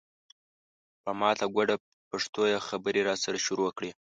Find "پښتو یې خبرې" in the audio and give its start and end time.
2.09-3.01